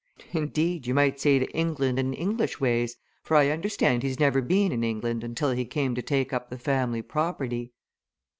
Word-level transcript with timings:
Indeed, 0.33 0.87
you 0.87 0.95
might 0.95 1.19
say 1.19 1.37
to 1.37 1.45
England 1.51 1.99
and 1.99 2.15
English 2.15 2.59
ways, 2.59 2.97
for 3.21 3.37
I 3.37 3.51
understand 3.51 4.01
he'd 4.01 4.19
never 4.19 4.41
been 4.41 4.71
in 4.71 4.83
England 4.83 5.23
until 5.23 5.51
he 5.51 5.63
came 5.63 5.93
to 5.93 6.01
take 6.01 6.33
up 6.33 6.49
the 6.49 6.57
family 6.57 7.03
property." 7.03 7.71